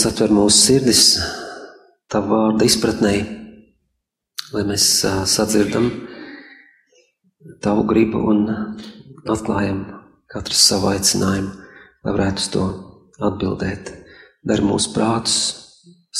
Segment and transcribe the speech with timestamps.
[0.00, 1.00] Dievs atver mūsu sirdis
[2.08, 3.10] Tava vārda izpratnē,
[4.54, 4.86] lai mēs
[5.28, 5.90] sadzirdam
[7.60, 8.40] Tavu gribu un
[9.28, 9.82] atklājam
[10.32, 11.52] katrs savu aicinājumu,
[12.00, 12.64] lai varētu uz to
[13.28, 13.92] atbildēt.
[14.40, 15.36] Dar mūsu prātus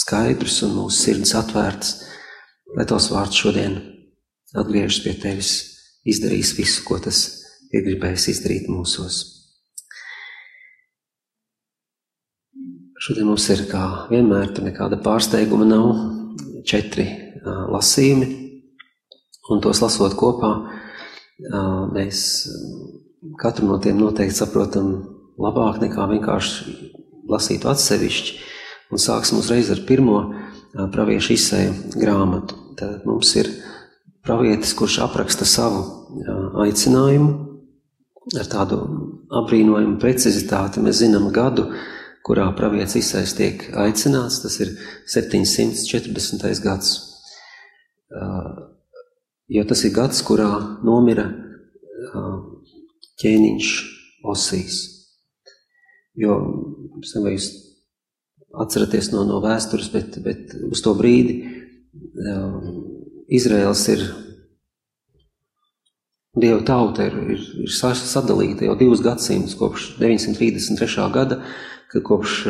[0.03, 1.97] skaidrus un mūsu sirds atvērts,
[2.77, 3.81] lai tos vārds šodien
[4.61, 5.57] atgriežas pie Tevis,
[6.05, 7.25] izdarīs visu, ko tas
[7.73, 9.40] ir gribējis izdarīt mūsos.
[13.01, 15.87] Šodien mums ir kā vienmēr, tur nekāda pārsteiguma nav,
[16.69, 18.27] četri uh, lasījumi,
[19.55, 22.19] un tos lasot kopā, uh, mēs
[23.41, 24.91] katru no tiem noteikti saprotam
[25.41, 26.75] labāk nekā vienkārši
[27.33, 28.35] lasītu atsevišķi,
[28.93, 30.35] un sāksim uzreiz ar pirmo uh,
[30.93, 32.59] praviešu izsēju grāmatu.
[32.77, 33.49] Tad mums ir
[34.27, 35.81] pravietis, kurš apraksta savu
[36.67, 37.33] aicinājumu
[38.37, 38.83] ar tādu
[39.41, 40.85] apbrīnojumu precizitāti.
[40.85, 41.71] Mēs zinām gadu,
[42.27, 44.75] kurā pravietis Isais tiek aicināts, tas ir
[45.09, 46.63] 740.
[46.65, 46.93] gads.
[49.51, 50.51] Jo tas ir gads, kurā
[50.87, 51.27] nomira
[53.21, 53.73] ķēniņš
[54.31, 54.79] Osīs.
[56.21, 56.37] Jo,
[57.01, 57.49] es nezinu, vai jūs
[58.61, 61.39] atceraties no, no vēstures, bet, bet uz to brīdi
[63.31, 64.05] Izraels ir
[66.41, 71.09] Dieva tauta ir, ir, ir sadalīta jau divus gadsimtus, kopš 933.
[71.11, 71.41] gada,
[71.91, 72.45] kad kopš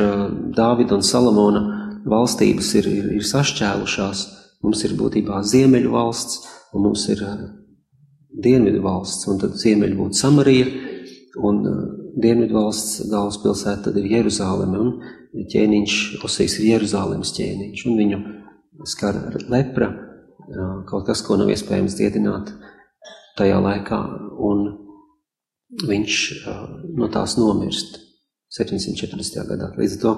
[0.57, 1.63] Dāvida un Salamona
[2.09, 4.27] valstības ir, ir, ir sašķēlušās.
[4.65, 6.43] Mums ir būtībā ziemeļu valsts,
[6.77, 7.23] un mums ir
[8.45, 10.67] dienvidu valsts, un tad ziemeļi būtu Samarija,
[11.41, 11.63] un
[12.21, 15.97] dienvidu valsts galvaspilsēta tad ir Jeruzāleme, un ķēniņš
[16.27, 18.21] Osijas ir Jeruzālemes ķēniņš, un viņu
[18.89, 19.17] skar
[19.49, 19.91] lepra,
[20.91, 22.53] kaut kas, ko nav iespējams dziedināt
[23.39, 24.01] tajā laikā,
[24.37, 24.65] un
[25.89, 26.21] viņš
[26.99, 28.10] no tās nomirst
[28.51, 29.45] 740.
[29.47, 29.71] gadā.
[29.79, 30.15] Līdz ar to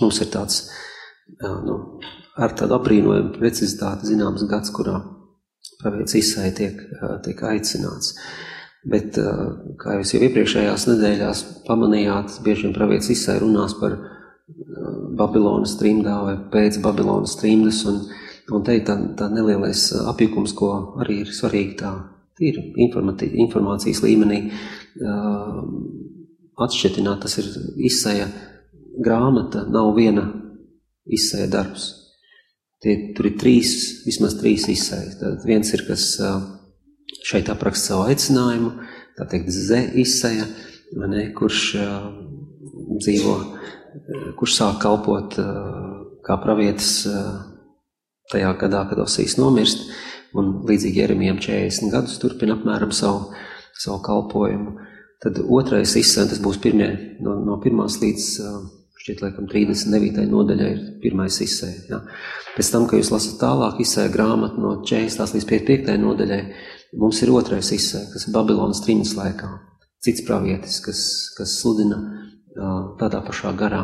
[0.00, 0.62] mums ir tāds,
[1.40, 1.76] nu,
[2.34, 4.98] ar tādu aprīnojumu precizitāti zināms gads, kurā
[5.82, 6.80] pravietis Isai tiek,
[7.24, 8.16] tiek aicināts.
[8.84, 9.16] Bet,
[9.80, 13.96] kā jūs jau iepriekšējās nedēļās pamanījāt, bieži vien pravietis Isai runās par
[15.16, 18.02] Babilonas trimdā vai pēc Babilonas trimdas, un,
[18.52, 21.94] un te ir tā, tā nelielais apjukums, ko arī ir svarīgi tā
[22.34, 24.42] tīri informācijas līmenī
[26.60, 27.50] atšķetināt, tas ir
[27.88, 28.28] izsēja
[29.04, 30.26] grāmata, nav viena
[31.04, 31.90] izsēja darbs.
[32.84, 33.72] Tie, tur ir trīs,
[34.04, 35.18] vismaz trīs izsējas.
[35.22, 36.06] Tad viens ir, kas
[37.24, 38.74] šeit apraksta savu aicinājumu,
[39.18, 40.46] tā teikt, ze izsēja,
[41.08, 41.62] ne, kurš
[43.00, 43.36] dzīvo,
[44.38, 45.38] kurš sāk kalpot
[46.24, 47.06] kā pravietis
[48.32, 49.86] tajā gadā, kad Osijas nomirst,
[50.34, 53.30] un līdzīgi Jeremijam 40 gadus turpina apmēram savu,
[53.78, 54.76] savu kalpojumu.
[55.24, 56.90] Tad otrais izsēm, tas būs pirmie,
[57.24, 58.26] no, no pirmās līdz,
[59.00, 60.26] šķiet, laikam, 39.
[60.28, 61.84] nodaļai ir pirmais izsēja.
[61.88, 62.00] Ja.
[62.56, 65.38] Pēc tam, kad jūs lasat tālāk izsēja grāmatu no 40.
[65.38, 65.96] līdz 55.
[66.02, 66.42] nodaļai,
[67.00, 69.50] mums ir otrais izsēja, kas ir Babilonas trīņas laikā.
[70.04, 71.00] Cits pravietis, kas,
[71.38, 72.02] kas sludina
[73.00, 73.82] tādā pašā garā.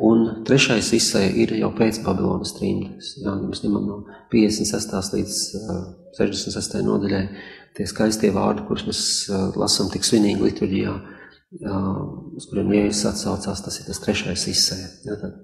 [0.00, 3.16] Un trešais izsēja ir jau pēc Babilonas trījus.
[3.20, 3.98] Jā, mēs ņemam no
[4.32, 4.94] 56.
[5.18, 5.82] līdz uh,
[6.16, 6.78] 66.
[6.86, 7.24] nodaļai
[7.76, 11.92] tie skaistie vārdi, kurus mēs uh, lasām tik svinīgi liturģijā, uh,
[12.38, 14.88] uz kuriem Jēzus atsaucās, tas ir tas trešais izsēja.
[15.06, 15.38] Jā, tad,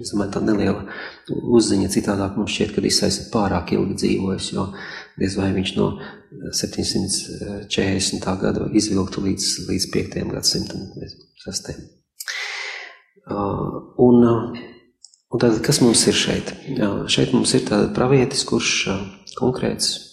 [0.00, 0.82] es domāju, tā neliela
[1.30, 4.66] uzziņa citādāk mums šķiet, ka izsējas ir pārāk ilgi dzīvojis, jo
[5.20, 5.86] diez vai viņš no
[6.56, 8.28] 740.
[8.42, 10.20] gada izvilktu līdz, līdz 5.
[10.34, 10.80] gadsimtam,
[11.46, 11.72] 6.
[13.30, 14.60] Uh, un, uh,
[15.30, 16.54] un tad, kas mums ir šeit?
[16.66, 19.02] Jā, šeit mums ir tāda pravietis, kurš uh,
[19.38, 20.09] konkrēts,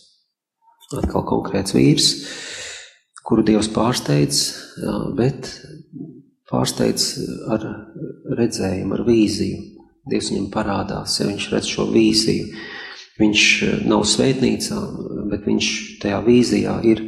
[0.95, 2.11] atkal konkrēts vīrs,
[3.27, 4.43] kuru Dievs pārsteidz,
[5.17, 5.49] bet
[6.47, 7.09] pārsteidz
[7.51, 7.65] ar
[8.37, 9.63] redzējumu, ar vīziju.
[10.07, 12.47] Dievs viņam parādās, ja viņš redz šo vīziju.
[13.17, 13.43] Viņš
[13.89, 14.77] nav svētnīcā,
[15.31, 15.69] bet viņš
[16.03, 17.01] tajā vīzijā ir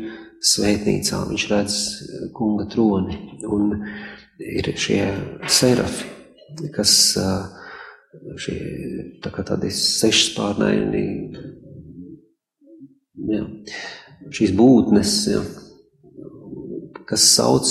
[0.44, 1.22] svētnīcā.
[1.30, 1.78] Viņš redz
[2.36, 3.20] kunga troni.
[3.48, 3.78] Un
[4.44, 5.04] ir šie
[5.48, 6.10] serafi,
[6.76, 6.92] kas
[8.42, 8.58] šie
[9.24, 11.06] tā kā tādi sešspārnaini,
[13.30, 13.46] jā,
[14.36, 15.44] šīs būtnes, jā,
[17.10, 17.70] kas sauc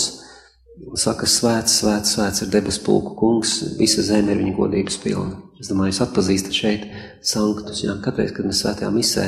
[0.99, 5.43] saka, svēts, svēts, svēts ir debes pulku kungs, visa zeme ir viņa godības pilna.
[5.59, 6.85] Es domāju, jūs atpazīstat šeit
[7.27, 9.27] sanktus, jā, katreiz, kad mēs svētajā misē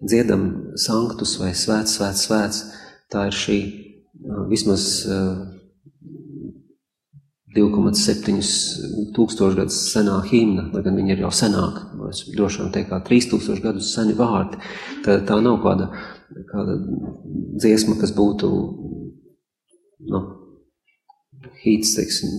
[0.00, 0.46] dziedam
[0.80, 2.62] sanktus vai svēts, svēts, svēts,
[3.12, 3.58] tā ir šī
[4.50, 4.88] vismaz
[7.56, 12.92] 2,7 tūkstošu gadus senā himna, lai gan viņa ir jau senāka, es droši vien teikt
[12.92, 14.60] kā 3000 gadus seni vārdi,
[15.06, 15.90] tā, tā nav kāda,
[16.52, 16.78] kāda
[17.56, 18.52] dziesma, kas būtu,
[20.12, 20.22] nu,
[21.64, 22.38] hīts, teiksim,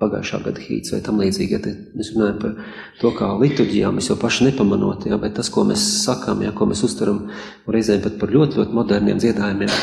[0.00, 2.54] pagājušā gada hīts vai tam līdzīgi, ja te, mēs runājam par
[3.00, 6.68] to, kā liturģijā mēs jau paši nepamanot, ja, bet tas, ko mēs sakām, ja, ko
[6.70, 7.26] mēs uztaram
[7.68, 9.74] reizēm pat par ļoti, ļoti moderniem dziedājumiem,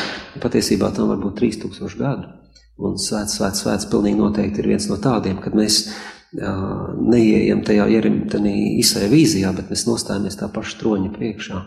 [0.42, 2.34] patiesībā tam var būt 3000 gadu.
[2.78, 7.88] Un svēts, svēts, svēts pilnīgi noteikti ir viens no tādiem, kad mēs uh, neieejam tajā
[7.96, 11.62] ierimtenī izsai vīzijā, bet mēs nostājamies tā paša troņa priekšā,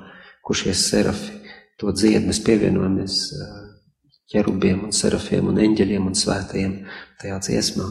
[0.46, 1.41] kur šie serafi
[1.82, 3.60] to dzied, mēs pievienojamies uh,
[4.32, 6.80] ķerubiem un serafiem un eņģeļiem un svētajiem
[7.20, 7.89] tajā dziesmā.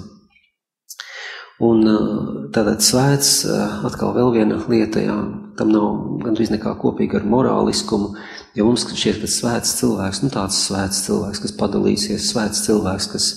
[1.60, 1.84] Un
[2.56, 3.42] tātad svēts,
[3.84, 5.16] atkal vēl viena lieta, jā,
[5.58, 5.88] tam nav
[6.22, 8.14] gandrīz nekā kopīga ar morāliskumu,
[8.56, 13.28] jo mums šķiet, ka svēts cilvēks, nu tāds svēts cilvēks, kas padalīsies, svēts cilvēks, kas,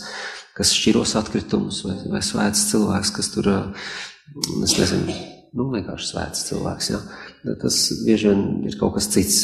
[0.57, 3.51] kas šķiros atkritumus, vai, vai svēts cilvēks, kas tur,
[4.63, 5.17] es nezinu,
[5.57, 7.03] nu vienkārši svēts cilvēks, jā.
[7.61, 7.77] Tas
[8.07, 9.43] bieži vien ir kaut kas cits.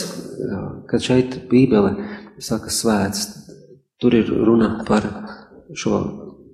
[0.90, 1.94] Kad šeit Bībele
[2.42, 3.28] saka svēts,
[4.00, 5.06] tur ir runa par
[5.78, 6.02] šo,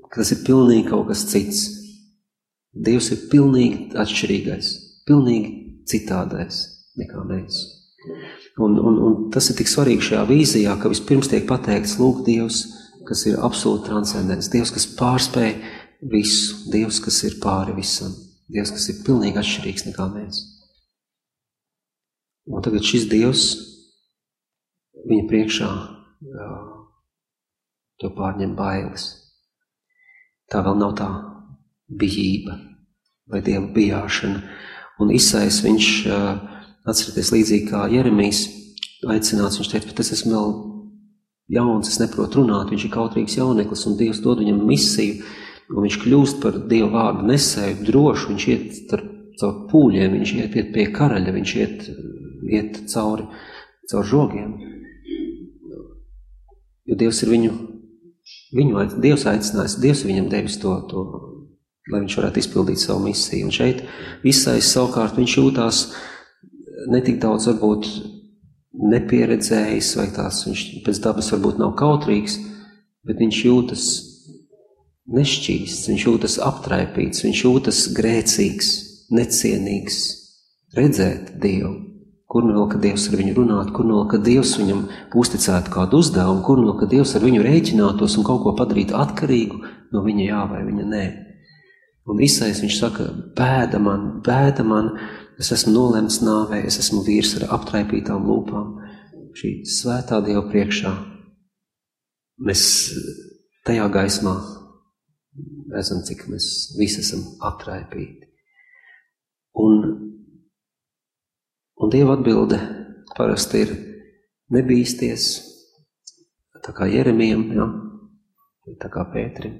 [0.09, 1.67] ka tas ir pilnīgi kaut kas cits
[2.75, 4.69] Dievs ir pilnīgi atšķirīgais,
[5.07, 5.51] pilnīgi
[5.87, 6.57] citādais
[6.99, 7.61] nekā mēs.
[8.55, 12.61] Un, un, un tas ir tik svarīgi šajā vīzijā, ka vispirms tiek pateikts, lūk, Dievs,
[13.07, 15.57] kas ir absolūti transcendents, Dievs, kas pārspēj
[16.11, 18.13] visu, Dievs, kas ir pāri visam,
[18.47, 20.39] Dievs, kas ir pilnīgi atšķirīgs nekā mēs.
[22.47, 23.45] Un tagad šis Dievs
[25.09, 25.69] viņa priekšā
[28.01, 29.09] to pārņem bailes.
[30.51, 31.09] Tā vēl nav tā
[31.89, 32.57] bijība
[33.31, 34.41] vai dieva bijāšana.
[35.01, 35.87] Un izsais viņš,
[36.85, 38.45] atcerieties, līdzīgi kā Jeremijs
[39.05, 40.53] aicināts, viņš teica, bet es esmu vēl
[41.57, 45.25] jauns, es neprotu runāt, viņš ir kautrīgs jauneklis, un Dievs dod viņam misiju,
[45.73, 48.95] un viņš kļūst par Dievu vārdu nesēju, drošu, viņš iet
[49.39, 51.85] caur pūļiem, viņš iet, iet pie karaļa, viņš iet,
[52.49, 53.27] iet cauri,
[53.91, 54.55] caur žogiem.
[56.85, 57.53] Jo Dievs ir viņu,
[58.57, 61.05] viņu Dievs aicinājis, Dievs viņam devis to, to
[61.91, 63.47] lai viņš varētu izpildīt savu misiju.
[63.47, 63.83] Un šeit
[64.23, 65.81] visais savukārt viņš jūtās
[66.91, 67.87] netik daudz varbūt
[68.91, 72.37] nepieredzējis, vai tās viņš pēc dabas varbūt nav kautrīgs,
[73.07, 73.87] bet viņš jūtas
[75.15, 78.71] nešķīsts, viņš jūtas aptraipīts, viņš jūtas grēcīgs,
[79.15, 79.99] necienīgs,
[80.77, 81.75] redzēt Dievu.
[82.25, 84.81] Kur no vēl, ka Dievs ar viņu runātu, kur no vēl, ka Dievs viņam
[85.21, 88.97] uzticētu kādu uzdevumu, kur no vēl, ka Dievs ar viņu rēķinātos un kaut ko padarītu
[88.97, 89.61] atkarīgu
[89.93, 91.05] no viņa jā vai viņa nē.
[92.05, 93.07] Un visais viņš saka,
[93.37, 94.91] bēda man, bēda man,
[95.41, 98.75] es esmu nolemts nāvē, es esmu vīrs ar aptraipītām lūpām.
[99.35, 100.91] Šī svētā Dieva priekšā
[102.45, 102.61] mēs
[103.67, 104.35] tajā gaismā
[105.73, 106.47] redzam, cik mēs
[106.77, 108.29] visi esam aptraipīti.
[109.65, 109.81] Un,
[111.81, 112.59] un Dieva atbilde
[113.15, 113.73] parasti ir
[114.53, 115.27] nebīsties,
[116.61, 117.67] tā kā Jeremijam, ja?
[118.81, 119.57] tā kā Pēterim.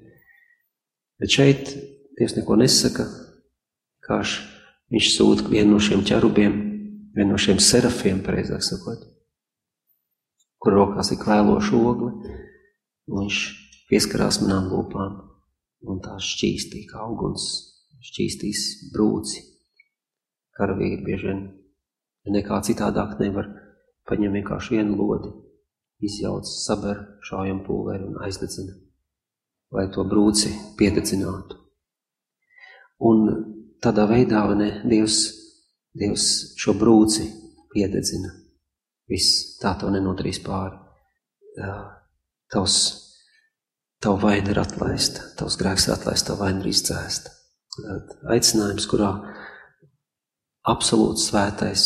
[1.20, 1.74] Bet šeit
[2.16, 3.06] Dievs neko nesaka,
[4.06, 4.38] kāš
[4.94, 6.54] viņš sūta vienu no šiem ķerubiem,
[7.16, 9.02] vienu no šiem serafiem, pareizāk sakot,
[10.62, 12.14] kur rokās ir kvēloša ogle,
[13.12, 13.40] un viņš
[13.90, 15.18] pieskarās manām lūpām,
[15.92, 17.50] un tā šķīstī kā uguns,
[18.06, 19.44] šķīstīs brūci.
[20.56, 21.44] Karavīri bieži vien
[22.32, 23.52] nekā citādāk nevar
[24.08, 25.34] paņem vienkārši vienu lodi,
[26.06, 28.80] izjauc, saber šaujam pulveri un aizdedzina,
[29.76, 31.65] lai to brūci piededzinātu.
[33.04, 33.28] Un
[33.84, 35.20] tādā veidā ne, Dievs,
[35.96, 36.28] Dievs
[36.60, 37.28] šo brūci
[37.74, 38.32] piededzina.
[39.12, 40.78] Viss tā to nenodarīs pāri.
[42.52, 42.78] Tavs,
[44.02, 47.34] tavu vaina ir atlaista, tavs grēks ir atlaista, tavu vaina ir izdzēsta.
[48.32, 49.12] Aicinājums, kurā
[50.72, 51.86] absolūts svētais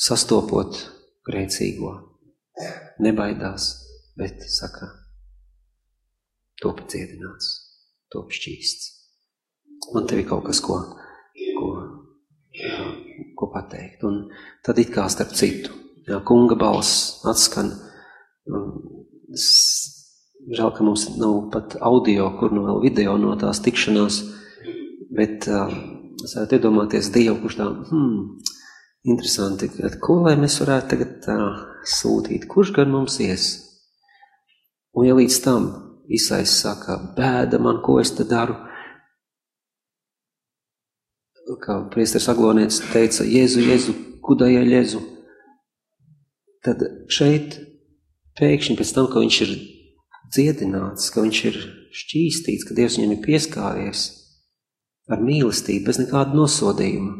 [0.00, 0.78] sastopot
[1.26, 1.96] grēcīgo,
[3.00, 3.72] nebaidās,
[4.20, 4.92] bet saka,
[6.60, 7.52] top dziedināts,
[8.12, 8.99] top šķīsts
[9.94, 10.78] man te ir kaut kas, ko,
[11.58, 11.68] ko,
[12.56, 12.80] jā,
[13.38, 14.04] ko pateikt.
[14.08, 14.22] Un
[14.66, 15.74] tad it kā starp citu,
[16.08, 17.72] jā, kunga balss atskan.
[20.50, 24.22] Žēl, ka mums nav pat audio, kur nu vēl video no tās tikšanās,
[25.14, 25.74] bet uh,
[26.24, 28.22] es varētu iedomāties Dievu, kurš tā, hmm,
[29.12, 29.68] interesanti,
[30.00, 31.36] ko lai mēs varētu tagad tā
[31.98, 33.52] sūtīt, kurš gan mums ies?
[34.96, 35.68] Un ja līdz tam
[36.10, 38.56] Isais saka, bēda man, ko es te daru,
[41.60, 45.00] kā priesteris Aglonietis teica, Jēzu, Jēzu, kudajā Jēzu,
[46.64, 47.58] tad šeit
[48.38, 49.54] pēkšņi pēc tam, ka viņš ir
[50.34, 51.58] dziedināts, ka viņš ir
[52.00, 54.06] šķīstīts, ka Dievs viņam ir pieskāries
[55.10, 57.16] ar mīlestību, bez nekāda nosodījuma.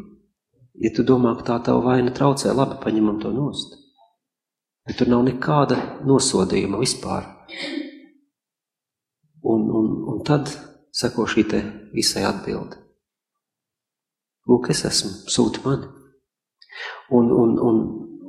[0.81, 3.75] Ja tu domā, ka tā tava vaina traucē, labi, paņemam to nost.
[4.87, 7.27] Bet tur nav nekāda nosodījuma vispār.
[9.41, 10.49] Un, un, un tad
[10.95, 11.45] seko šī
[11.93, 12.80] visai atbildi.
[14.49, 15.89] Lūk, es esmu, sūti mani.
[17.13, 17.81] Un, un, un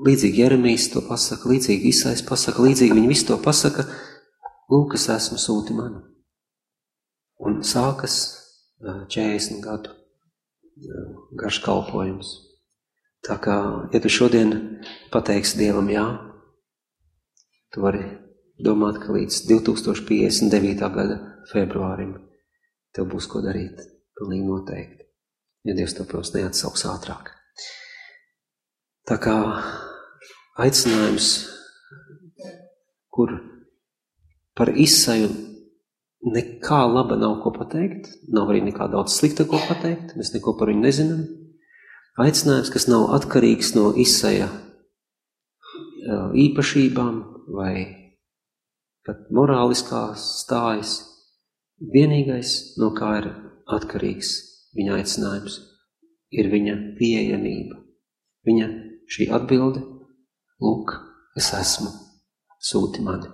[0.05, 3.87] līdzīgi Jeremijs to pasaka, līdzīgi Isais pasaka, līdzīgi viņi visu to pasaka,
[4.73, 6.03] lūk, es esmu, sūti mani.
[7.43, 8.19] Un sākas
[8.83, 9.97] 40 gadu
[11.39, 12.33] garš kalpojums.
[13.23, 13.57] Tā kā,
[13.95, 14.53] ja tu šodien
[15.15, 16.05] pateiksi Dievam jā,
[17.73, 18.03] tu vari
[18.59, 20.91] domāt, ka līdz 2059.
[20.97, 21.21] gada
[21.53, 22.17] februārim
[22.93, 23.79] tev būs ko darīt.
[24.19, 25.02] Pilnīgi noteikti
[25.65, 27.31] ja Dievs to, protams, neatsauks ātrāk.
[29.09, 29.37] Tā kā
[30.63, 31.31] aicinājums,
[33.13, 33.33] kur
[34.57, 35.31] par izsaju
[36.33, 40.71] nekā laba nav ko pateikt, nav arī nekā daudz slikta ko pateikt, mēs neko par
[40.71, 41.25] viņu nezinām.
[42.23, 44.51] Aicinājums, kas nav atkarīgs no izsaja
[46.37, 47.19] īpašībām
[47.57, 47.75] vai
[49.07, 51.01] pat morāliskās stājas,
[51.83, 53.31] vienīgais, no kā ir
[53.67, 55.59] atkarīgs viņa aicinājums
[56.33, 57.79] ir viņa pieejamība.
[58.47, 58.69] Viņa
[59.13, 59.83] šī atbilde,
[60.63, 60.95] lūk,
[61.39, 61.91] es esmu,
[62.63, 63.29] sūti mani.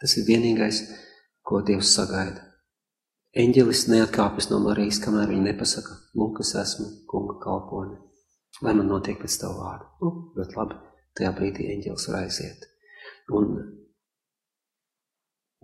[0.00, 0.84] Tas ir vienīgais,
[1.44, 2.46] ko Dievs sagaida.
[3.40, 7.98] Eņģelis neatkāpjas no Marijas, kamēr viņa nepasaka, lūk, es esmu kunga kalpone.
[8.64, 9.86] Lai man notiek pēc tavu vārdu.
[10.00, 10.78] Nu, ļoti labi,
[11.18, 12.66] tajā brīdī eņģelis var aiziet.
[13.36, 13.52] Un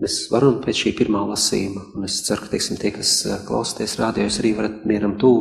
[0.03, 4.41] mēs varam pēc šī pirmā lasījuma, un es ceru, ka, teiksim, tie, kas klausāties rādījos,
[4.43, 5.33] arī varat mieram tū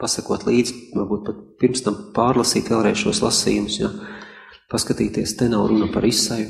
[0.00, 3.90] pasakot līdzi, varbūt pat pirms tam pārlasīt vēlreiz šos lasījumus, ja?
[4.70, 6.48] paskatīties, te nav runa par izsaju,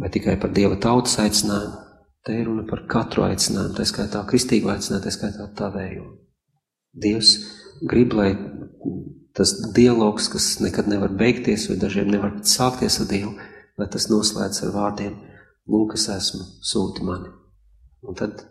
[0.00, 1.82] vai tikai par Dieva tautas aicinājumu,
[2.26, 6.06] te ir runa par katru aicinājumu, tā skaitā kristīgu aicinājumu, tā skaitā tavēju.
[7.04, 7.34] Dievs
[7.90, 8.32] grib, lai
[9.34, 13.34] tas dialogs, kas nekad nevar beigties, vai dažiem nevar sākties ar Dievu,
[13.78, 15.14] lai tas noslēdz ar vārdiem,
[15.70, 17.30] lūk, es esmu, sūti mani.
[18.04, 18.42] Un tad,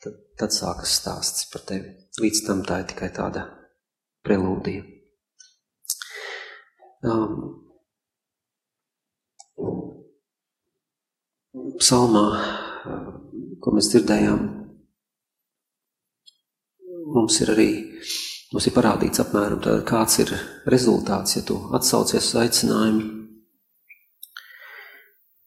[0.00, 1.92] tad, tad sākas stāsts par tevi.
[2.20, 3.46] Līdz tam tā ir tikai tāda
[4.26, 4.84] prelūdija.
[7.10, 7.36] Um,
[11.80, 12.24] psalmā,
[13.60, 14.42] ko mēs dzirdējām,
[17.10, 17.70] mums ir arī
[18.50, 20.32] mums ir parādīts apmēram tā, kāds ir
[20.70, 23.19] rezultāts, ja tu atsaucies uz aicinājumu.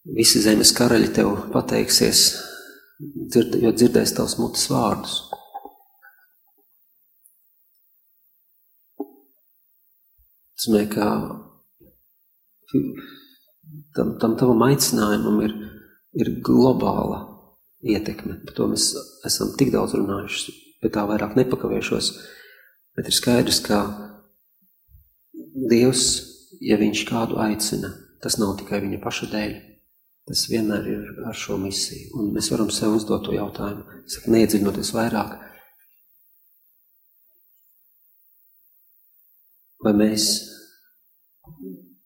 [0.03, 2.25] Visi zemes karaļi tev pateiksies,
[2.99, 5.21] dzird, jo dzirdēs tavs mutes vārdus.
[10.63, 11.05] nozīmē, ka
[13.95, 15.53] tam, tam tavam aicinājumam ir,
[16.13, 17.23] ir globāla
[17.83, 18.41] ietekme.
[18.45, 18.93] Par to mēs
[19.25, 22.13] esam tik daudz runājuši, bet tā vairāk nepakavēšos.
[22.95, 23.83] Bet ir skaidrs, ka
[25.53, 26.05] Dievs,
[26.61, 29.72] ja viņš kādu aicina, tas nav tikai viņa paša dēļ.
[30.29, 32.13] Tas vienmēr ir ar šo misiju.
[32.19, 35.33] Un mēs varam sev uzdot to jautājumu, saka, neiedziļinoties vairāk.
[39.83, 40.27] Vai mēs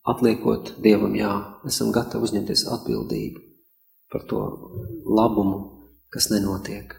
[0.08, 1.30] atliekot Dievam, jā,
[1.70, 3.44] esam gatavi uzņemties atbildību
[4.10, 4.42] par to
[5.06, 5.60] labumu,
[6.10, 6.96] kas nenotiek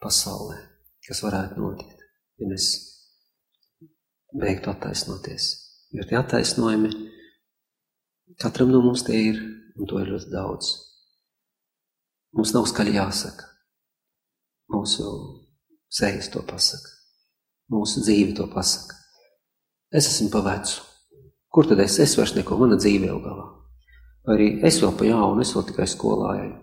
[0.00, 0.56] pasaulē,
[1.04, 2.06] kas varētu notikt,
[2.38, 2.70] ja mēs
[4.38, 5.50] beigtu attaisnoties.
[5.92, 6.92] Jo tie attaisnojumi
[8.40, 9.40] katram no mums tie ir,
[9.78, 10.74] un to ir ļoti daudz.
[12.36, 13.46] Mums nav skaļi jāsaka.
[14.68, 15.08] Mūsu
[15.88, 16.92] sejas to pasaka.
[17.72, 18.96] Mūsu dzīve to pasaka.
[19.94, 20.82] Es esmu pa vecu.
[21.48, 21.96] Kur tad es?
[22.02, 23.46] Es vairs neko, mana dzīve jau galā.
[24.28, 26.56] Arī es vēl pa jaunu, es vēl tikai skolā eju.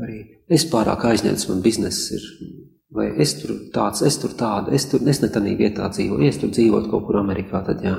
[0.00, 0.18] Arī
[0.56, 2.24] es pārāk aizņemts, man bizness ir,
[2.96, 6.40] vai es tur tāds, es tur tāda, es tur, es ne tādā vietā dzīvoju, es
[6.40, 7.98] tur dzīvot kaut kur Amerikā, tad jā.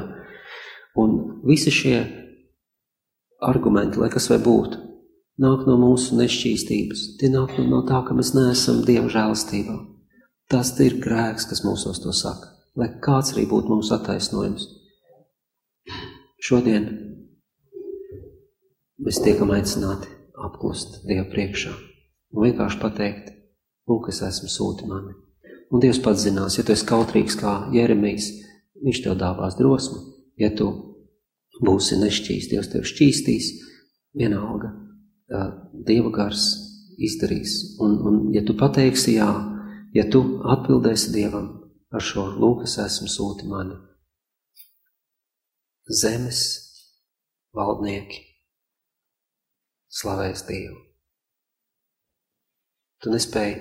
[0.97, 1.13] Un
[1.45, 1.99] visi šie
[3.47, 4.79] argumenti, lai kas vai būtu,
[5.43, 7.05] nāk no mūsu nešķīstības.
[7.19, 9.77] Tie nāk no tā, ka mēs neesam Dieva žēlastībā.
[10.51, 12.51] Tas ir grēks, kas mūsos to saka.
[12.77, 14.67] Lai kāds arī būtu mūsu attaisnojums.
[16.43, 16.89] Šodien
[19.03, 20.09] mēs tiekam aicināti
[20.43, 21.73] apklust Dievu priekšā
[22.33, 23.29] un vienkārši pateikt,
[23.89, 25.13] lūk, es esmu sūti mani.
[25.73, 28.29] Un Dievs pats zinās, ja tu esi kautrīgs kā Jeremijs,
[28.83, 30.01] viņš tev dāvās drosmu.
[30.41, 30.69] Ja tu
[31.61, 33.49] būsi nešķīst, Dievs tev šķīstīs,
[34.17, 34.73] vienalga,
[35.85, 36.47] Dieva gars
[36.97, 37.77] izdarīs.
[37.83, 39.29] Un, un ja tu pateiksi jā,
[39.93, 40.23] ja tu
[40.55, 41.49] atbildēsi Dievam
[41.93, 43.77] ar šo lūk, es esmu sūti mani,
[46.01, 46.43] zemes
[47.53, 48.23] valdnieki
[49.93, 50.79] slavēs Dievu.
[53.03, 53.57] Tu nespēji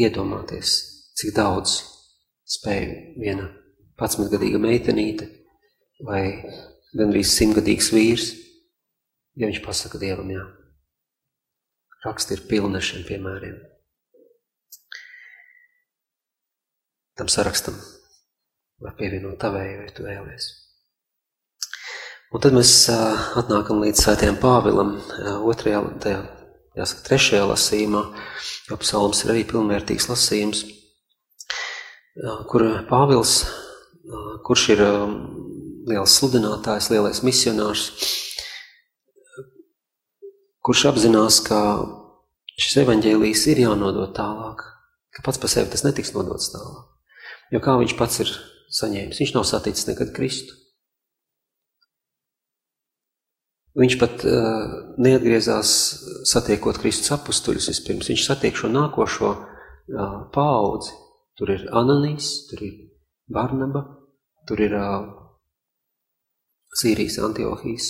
[0.00, 0.76] iedomāties,
[1.18, 1.80] cik daudz
[2.46, 3.48] spēja viena
[3.98, 5.26] patsmetgadīga meitenīte
[6.06, 6.22] vai
[6.96, 8.30] gandrīz simtgadīgs vīrs,
[9.38, 10.46] ja viņš pasaka Dievam jā.
[12.04, 13.58] Raksti ir pilni šiem piemēriem.
[17.20, 17.76] Tam sarakstam
[18.80, 20.48] var pievienot tavēju, ja tu vēlies.
[22.30, 24.94] Un tad mēs atnākam līdz svētajam Pāvilam,
[25.50, 26.20] otrajā, tajā,
[26.78, 28.04] jāsaka, trešajā lasījumā,
[28.70, 30.62] jo psalms ir arī pilnvērtīgs lasījums,
[32.48, 33.42] kur Pāvils,
[34.46, 34.84] kurš ir
[35.88, 37.88] liels sludinātājs, lielais misionārs,
[40.64, 41.60] kurš apzinās, ka
[42.60, 44.64] šis evaņģēlijs ir jānodot tālāk,
[45.14, 46.86] ka pats par sevi tas netiks nodots tālāk.
[47.50, 48.32] Jo kā viņš pats ir
[48.70, 50.56] saņēmis, viņš nav saticis nekad Kristu.
[53.80, 55.70] Viņš pat uh, neatgriezās
[56.26, 58.08] satiekot Kristus apstuļus vispirms.
[58.10, 60.96] Viņš satiek šo nākošo uh, paudzi.
[61.38, 62.74] Tur ir Ananīs, tur ir
[63.30, 63.84] Barnaba,
[64.50, 65.06] tur ir uh,
[66.76, 67.88] Sīrijas Antiohijas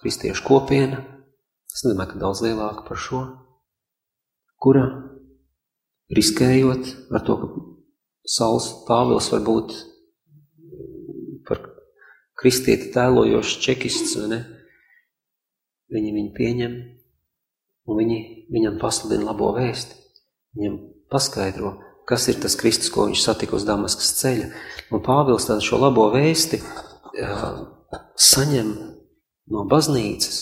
[0.00, 1.02] kristiešu kopiena.
[1.70, 3.20] Es nedomāju, ka daudz lielāka par šo,
[4.60, 4.84] kura
[6.14, 7.50] riskējot ar to, ka
[8.30, 9.74] Sauls Pāvils var būt
[11.48, 11.62] par
[12.38, 14.40] kristieti tēlojošs čekists, vai ne?
[15.90, 16.74] Viņi viņu pieņem,
[17.90, 18.18] un viņi
[18.54, 19.96] viņam pasludina labo vēsti.
[20.58, 20.76] Viņam
[21.10, 21.74] paskaidro,
[22.06, 24.50] kas ir tas Kristus, ko viņš satika uz Damaskas ceļa.
[24.94, 27.62] Un Pāvils tādu šo labo vēsti uh,
[28.20, 28.72] saņem
[29.50, 30.40] no baznīcas,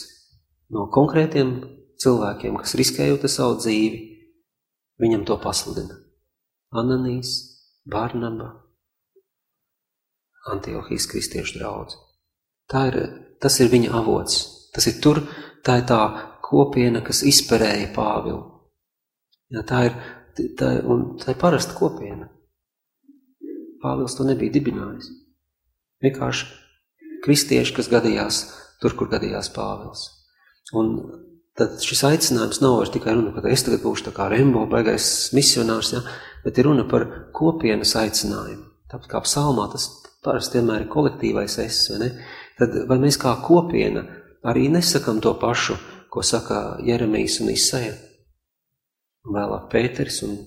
[0.74, 1.54] no konkrētiem
[2.02, 4.00] cilvēkiem, kas riskējot savu dzīvi,
[5.02, 5.98] viņam to pasludina.
[6.74, 7.30] Ananīs,
[7.88, 8.50] Barnaba,
[10.52, 11.96] Antiohijas kristiešu draudz.
[12.68, 12.98] Tā ir,
[13.40, 14.40] tas ir viņa avots.
[14.74, 15.22] Tas ir tur,
[15.64, 16.00] tā ir tā
[16.44, 18.42] kopiena, kas izperēja Pāvilu.
[19.52, 19.96] Jā, tā ir,
[20.60, 22.28] tā, un tā ir parasta kopiena.
[23.82, 25.08] Pāvils to nebija dibinājis.
[26.04, 26.48] Vienkārši
[27.24, 28.42] kristieši, kas gadījās
[28.82, 30.04] tur, kur gadījās Pāvils.
[30.76, 30.94] Un
[31.58, 35.30] tad šis aicinājums nav vairs tikai runa to, es tagad būšu tā kā Rembo, baigais
[35.34, 36.02] misionārs, ja?
[36.44, 38.68] bet ir runa par kopienas aicinājumu.
[38.88, 39.88] Tāpat kā psalmā tas
[40.24, 42.10] parasti vienmēr ir kolektīvais es, vai ne?
[42.58, 44.04] Tad vai mēs kā kopiena
[44.48, 45.76] arī nesakam to pašu,
[46.08, 47.92] ko saka Jeremijs un Isaija,
[49.26, 50.38] un vēlāk Pēteris un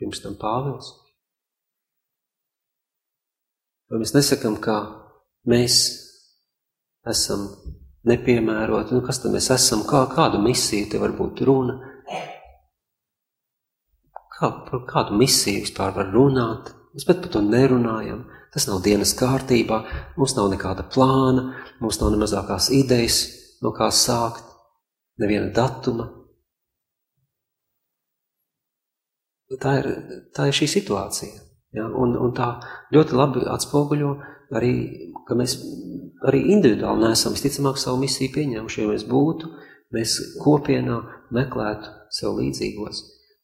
[0.00, 0.90] pirms tam Pāvils?
[3.92, 5.03] Vai mēs nesakam, ka
[5.48, 5.78] mēs
[7.10, 7.48] esam
[8.08, 11.78] nepiemēroti, nu kas tad mēs esam, kā, kādu misiju te var būt runa?
[14.34, 16.72] Kā, par kādu misiju vispār var runāt?
[16.94, 18.24] Mēs pat par to nerunājam.
[18.54, 19.80] Tas nav dienas kārtībā,
[20.14, 21.48] mums nav nekāda plāna,
[21.82, 23.24] mums nav ne mazākās idejas,
[23.62, 24.44] no kā sākt
[25.18, 26.06] neviena datuma.
[29.60, 29.88] Tā ir,
[30.34, 31.42] tā ir šī situācija.
[31.74, 31.88] Ja?
[31.90, 32.54] Un, un tā
[32.94, 34.12] ļoti labi atspoguļo
[34.54, 34.74] arī,
[35.28, 35.56] ka mēs
[36.24, 38.82] arī individuāli nesam visticamāk savu misiju pieņēmuši.
[38.82, 39.50] Ja mēs būtu,
[39.94, 41.00] mēs kopienā
[41.34, 43.02] meklētu sev līdzīgos.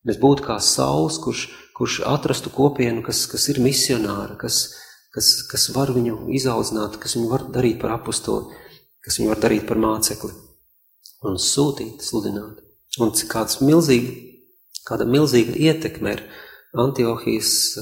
[0.08, 4.62] Mēs būtu kā sauls, kurš, kurš atrastu kopienu, kas, kas ir misionāra, kas,
[5.12, 8.56] kas, kas var viņu izaudzināt, kas viņu var darīt par apustuli,
[9.04, 10.32] kas viņu var darīt par mācekli
[11.28, 12.62] un sūtīt, sludināt.
[13.00, 14.14] Un kāds milzīgi,
[14.88, 16.24] kāda milzīga ietekme ir
[16.78, 17.78] Antiohijas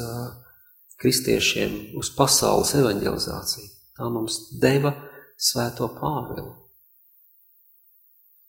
[0.99, 3.69] kristiešiem uz pasaules evanģelizāciju.
[3.99, 4.95] Tā mums deva
[5.39, 6.55] svēto Pāvilu.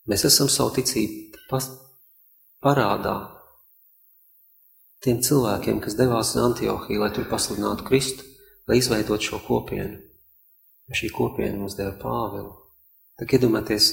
[0.09, 1.59] Mēs esam savu ticību
[2.63, 3.15] parādā
[5.03, 8.25] tiem cilvēkiem, kas devās uz Antiohiju, lai tur pasludinātu Kristu,
[8.67, 9.99] lai izveidot šo kopienu.
[10.89, 12.55] Šī kopiena mums deva Pāvilu.
[13.19, 13.89] Tad iedomājieties,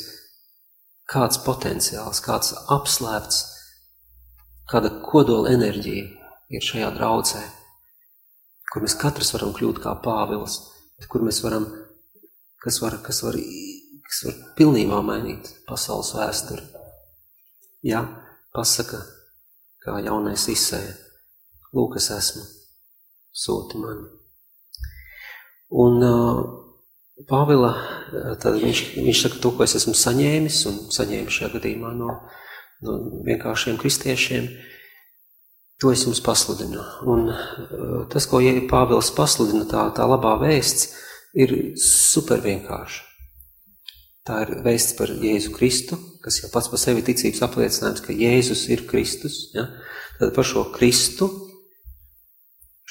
[1.10, 3.42] kāds potenciāls, kāds apslēpts,
[4.70, 7.42] kāda kodola enerģija ir šajā draudzē,
[8.72, 10.58] kur mēs katrs varam kļūt kā Pāvils,
[10.98, 11.66] bet kur mēs varam,
[12.62, 13.38] kas var, kas var,
[14.06, 16.66] kas var pilnībā mainīt pasaules vēsturi.
[17.86, 18.02] Jā,
[18.54, 19.02] pasaka,
[19.84, 20.94] kā jaunais izsēja,
[21.76, 22.44] lūk, es esmu,
[23.36, 24.06] sūti mani.
[25.76, 26.44] Un uh,
[27.26, 27.72] Pāvila,
[28.42, 32.10] tad viņš, viņš saka to, ko es esmu saņēmis, un saņēmis šajā gadījumā no,
[32.84, 34.50] no vienkāršiem kristiešiem,
[35.82, 36.84] to es jums pasludinu.
[37.08, 37.32] Un
[38.12, 40.94] tas, ko Pāvils pasludina, tā, tā labā vēsts,
[41.36, 43.02] ir super vienkārša.
[44.26, 48.64] Tā ir vēsts par Jēzu Kristu, kas jau pats par sevi ticības apliecinājums, ka Jēzus
[48.74, 49.52] ir Kristus.
[49.54, 49.68] Ja?
[50.18, 51.28] Tad par šo Kristu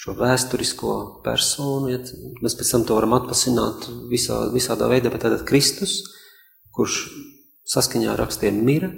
[0.06, 0.92] šo vēsturisko
[1.26, 1.98] personu, ja
[2.46, 6.04] mēs pēc tam to varam atpasināt visā, visādā veidā, bet tātad Kristus,
[6.76, 7.08] kurš
[7.74, 8.92] saskaņā ar rakstiem mira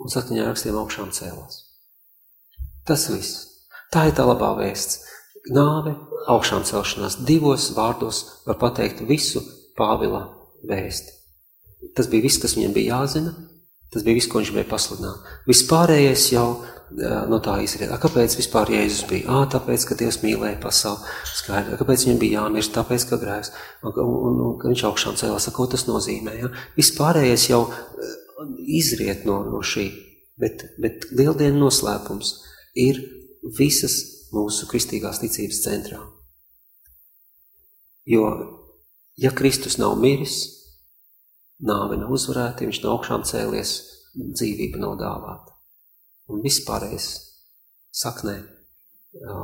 [0.00, 1.67] un saskaņā ar rakstiem augšām cēlās.
[2.88, 3.44] Tas viss.
[3.92, 5.04] Tā ir tā labā vēsts.
[5.52, 5.94] Nāve,
[6.28, 9.44] augšām celšanās divos vārdos var pateikt visu
[9.78, 10.24] Pāvila
[10.66, 11.14] vēsti.
[11.94, 13.30] Tas bija viss, kas viņam bija jāzina,
[13.92, 15.28] tas bija viss, ko viņš bija pasludināt.
[15.46, 16.48] Vispārējais jau
[17.28, 17.92] no tā izriet.
[18.00, 19.28] Kāpēc vispār Jēzus bija?
[19.28, 21.04] Ā, tāpēc, ka Dievs mīlēja pasauli.
[21.28, 21.76] Skaidri.
[21.80, 22.74] Kāpēc viņam bija jāmirst?
[22.74, 23.52] Tāpēc, ka grēks.
[23.84, 25.48] Un, un, un, un viņš augšām cēlās.
[25.54, 26.36] Ko tas nozīmē?
[26.40, 26.50] Ja?
[26.78, 27.66] Vispārējais jau
[28.80, 29.90] izriet no, no šī.
[30.38, 32.36] Bet, bet lieldienu noslēpums
[32.78, 33.00] ir
[33.58, 33.98] visas
[34.34, 36.00] mūsu kristīgās ticības centrā.
[38.08, 38.24] Jo,
[39.20, 40.40] ja Kristus nav miris,
[41.60, 43.76] nāve nav uzvarēta, viņš nav augšām cēlies,
[44.16, 45.58] dzīvība nav dāvāta
[46.32, 47.08] un vispārējais
[47.98, 48.36] saknē
[49.16, 49.38] jā,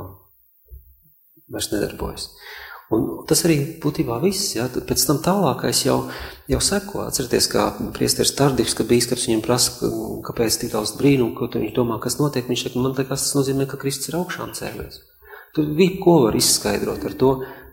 [1.51, 2.29] vairs nedarbojas.
[2.93, 5.97] Un tas arī būtībā viss, jā, pēc tam tālākais jau,
[6.51, 7.07] jau seko.
[7.07, 9.89] Atcerieties, kā priesteris Tardivs, kad bīskaps viņam prasa,
[10.27, 13.65] kāpēc tik daudz brīnumu, ko viņš domā, kas notiek, viņš saka, man liekas, tas nozīmē,
[13.71, 15.01] ka Kristus ir augšām cēlies.
[15.57, 17.31] Tur visu ko var izskaidrot ar to,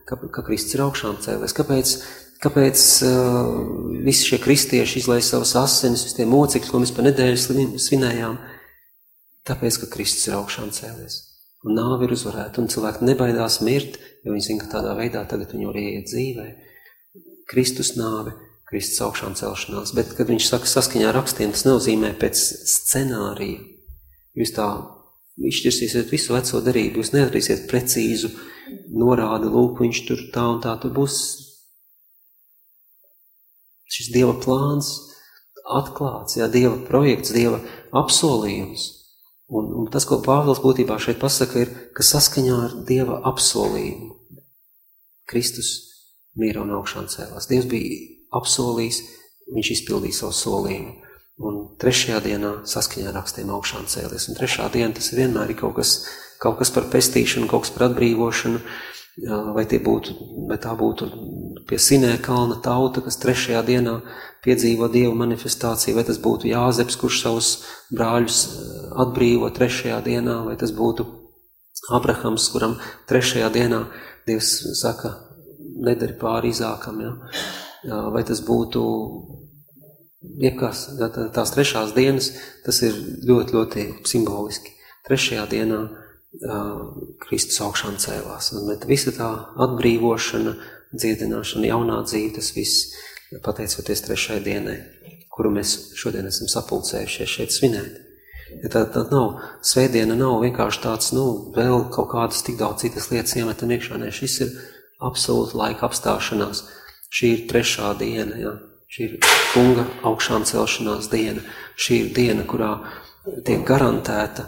[0.09, 1.57] ka, ka Kristus ir augšām cēlies.
[1.61, 1.92] Kāpēc,
[2.40, 3.53] kāpēc uh,
[4.09, 8.40] visi šie kristieši izlaiž savas asinis, visi tie mocekļi, ko mēs pa nedēļu svinējām,
[9.48, 11.18] Tāpēc, ka Kristus ir augšām cēlies.
[11.66, 15.52] Un nāve ir uzvarēta, un cilvēki nebaidās mirt, jo viņi zina, ka tādā veidā tagad
[15.54, 16.46] viņi var ieiet dzīvē.
[17.50, 18.35] Kristus nāve,
[18.70, 19.92] Kristus augšām celšanās.
[19.96, 22.40] Bet, kad viņš saka saskaņā ar rakstiem, tas nenozīmē pēc
[22.72, 23.61] scenārija.
[24.38, 24.68] Jūs tā
[25.42, 28.30] izšķirsiet visu veco darību, jūs neatradīsiet precīzu
[28.96, 31.18] norādi, lūk, viņš tur tā un tā, tur būs
[33.92, 34.94] šis Dieva plāns
[35.68, 37.61] atklāts, jā, Dieva projekts, Dieva
[37.96, 39.02] apsolījums.
[39.53, 44.15] Un, un tas, ko Pāvils būtībā šeit pasaka, ir, ka saskaņā ar Dieva apsolījumu
[45.29, 45.73] Kristus
[46.41, 47.49] mīra un augšām cēlās.
[47.51, 47.99] Dievs bija
[48.38, 49.03] apsolījis,
[49.53, 50.95] viņš izpildīja savu solījumu.
[51.43, 54.29] Un trešajā dienā saskaņā ar rakstiem augšām cēlies.
[54.31, 55.95] Un trešā diena tas vienmēr ir kaut kas,
[56.43, 58.61] kaut kas par pestīšanu, kaut kas par atbrīvošanu,
[59.20, 60.14] vai, būtu,
[60.48, 61.09] vai tā būtu
[61.68, 64.01] pie Sinē kalna tauta, kas trešajā dienā
[64.44, 67.51] piedzīvo Dievu manifestāciju, vai tas būtu Jāzeps, kurš savus
[67.92, 68.38] brāļus
[69.05, 71.07] atbrīvo trešajā dienā, vai tas būtu
[71.92, 73.85] Abrahams, kuram trešajā dienā
[74.27, 75.16] Dievs saka,
[75.83, 77.12] nedari pāri Izākam, ja?
[78.14, 78.83] vai tas būtu
[80.42, 80.85] jebkās,
[81.35, 82.31] tās trešās dienas,
[82.64, 82.94] tas ir
[83.27, 84.70] ļoti, ļoti simboliski.
[85.09, 85.81] Trešajā dienā
[87.23, 88.53] Kristus augšām cēlās.
[88.68, 89.29] Bet visa tā
[89.66, 90.55] atbrīvošana,
[90.92, 92.95] dziedināšana, jaunā dzīve, tas viss
[93.45, 94.79] pateicoties trešajai dienai,
[95.33, 98.01] kuru mēs šodien esam sapulcējušies šeit svinēt.
[98.62, 101.25] Ja tā, tā nav, svētdiena nav vienkārši tāds, nu,
[101.57, 104.53] vēl kaut kādas tik daudz citas lietas iemetam iekšā, ne, šis ir
[105.01, 106.66] absolūti laika apstāšanās.
[107.12, 108.53] Šī ir trešā diena, ja,
[108.92, 109.12] Šī ir
[109.55, 111.40] kunga augšām celšanās diena.
[111.81, 112.75] Šī ir diena, kurā
[113.47, 114.45] tiek garantēta,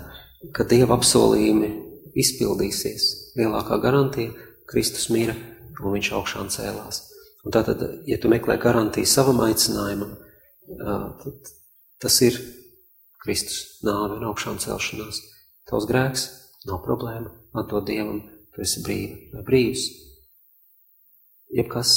[0.52, 1.70] ka Dieva apsolījumi
[2.18, 3.35] izpildīsies.
[3.38, 4.35] Lielākā garantija-
[4.70, 5.35] Kristus mīra
[5.80, 7.02] un viņš augšām cēlās.
[7.44, 10.16] Un tātad, ja tu meklē garantiju savam aicinājumam,
[11.20, 11.52] tad
[12.00, 12.38] tas ir
[13.24, 15.20] Kristus nāve un augšām celšanās.
[15.68, 16.24] Tavs grēks
[16.68, 18.22] nav problēma, atdod Dievam,
[18.54, 19.87] tu esi brīvi vai brīvs.
[21.54, 21.90] Jebkas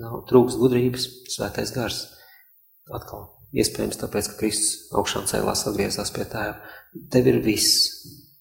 [0.00, 2.06] nav trūks gudrības, svētais gars.
[2.94, 6.56] Atkal, iespējams tāpēc, ka Kristus augšām cēlās atgriezās pie tēva.
[7.12, 7.90] Tev ir viss,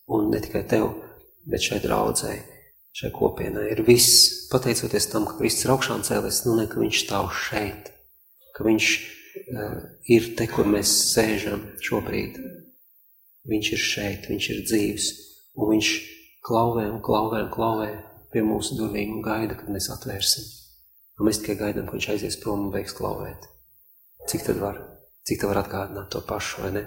[0.07, 0.89] un ne tikai tev,
[1.47, 2.39] bet šai draudzēji,
[2.95, 4.47] šai kopienai ir viss.
[4.51, 7.91] Pateicoties tam, ka Kristus ir augšām cēlies, nu ne, ka viņš stāv šeit,
[8.55, 9.79] ka viņš uh,
[10.15, 12.39] ir te, kur mēs sēžam šobrīd.
[13.47, 15.09] Viņš ir šeit, viņš ir dzīvs,
[15.59, 15.91] un viņš
[16.47, 17.91] klauvē un klauvē un klauvē
[18.31, 20.47] pie mūsu durvīm un gaida, kad mēs atvērsim.
[21.17, 23.47] Un mēs tikai gaidām, ka viņš aizies prom un beigs klauvēt.
[24.27, 24.79] Cik tad var,
[25.27, 26.83] cik tad var atgādināt to pašu, vai ne?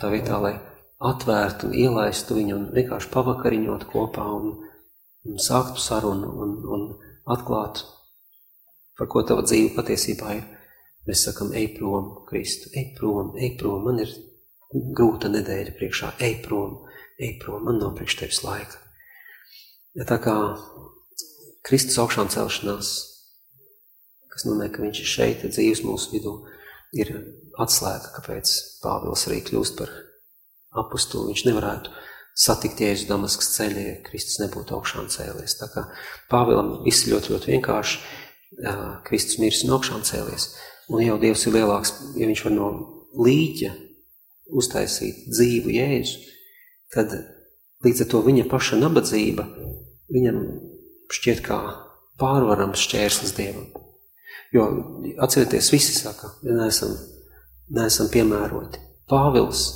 [0.00, 0.54] Tā vietā, lai
[1.02, 4.54] atvērtu un ielaistu viņu un vienkārši pavakariņot kopā un,
[5.26, 6.86] un sāktu sarunu un, un
[7.36, 7.84] atklātu,
[8.98, 10.46] par ko tava dzīve patiesībā ir.
[11.06, 14.10] Mēs sakam, ej prom, Kristu, ej prom, ej prom, man ir
[14.74, 16.80] grūta nedēļa priekšā, ej prom,
[17.22, 18.80] ej prom, man nav priekš tevis laika.
[19.94, 20.34] Ja tā kā
[21.66, 22.96] Kristus augšām celšanās
[24.36, 26.34] kas nozīmē, ka viņš ir šeit, dzīves mūsu vidū,
[26.92, 27.12] ir
[27.62, 29.92] atslēga, kāpēc Pāvils arī kļūst par
[30.82, 31.32] apustuli.
[31.32, 31.94] Viņš nevarētu
[32.36, 35.56] satikt Jēzu Damaskas ceļā, ja Kristus nebūtu augšām cēlies.
[35.60, 35.86] Tā kā
[36.32, 38.00] Pāvilam viss ļoti, ļoti vienkārši,
[39.08, 40.50] Kristus mirs un augšām cēlies.
[40.92, 42.68] Un jau Dievs ir lielāks, ja viņš var no
[43.26, 43.72] līķa
[44.56, 46.20] uztaisīt dzīvu Jēzu,
[46.94, 47.16] tad
[47.84, 49.46] līdz ar to viņa paša nabadzība
[50.12, 50.38] viņam
[51.12, 51.58] šķiet kā
[52.20, 53.66] pārvarams šķērslis Dievam.
[54.54, 54.68] Jo
[55.24, 56.94] atcerieties, visi saka, neesam,
[57.74, 58.80] neesam piemēroti.
[59.10, 59.66] Pāvils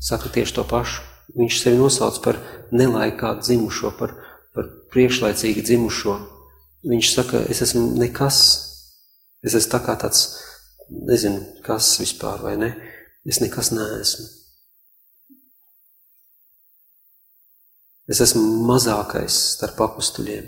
[0.00, 1.04] saka tieši to pašu.
[1.36, 2.38] Viņš sevi nosauc par
[2.72, 4.14] nelaikā dzimušo, par,
[4.56, 6.16] par priekšlaicīgi dzimušo.
[6.88, 8.38] Viņš saka, es esmu nekas,
[9.44, 10.24] es esmu tā kā tāds,
[10.88, 12.70] nezinu, kas vispār vai ne,
[13.28, 14.28] es nekas neesmu.
[18.08, 20.46] Es esmu mazākais starp apustuļiem.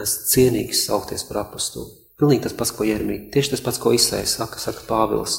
[0.00, 1.92] Es cienīgs saukties par apustuli.
[2.18, 5.36] Pilnīgi tas pats, ko Jeremija, tieši tas pats, ko Isai saka, saka Pāvils.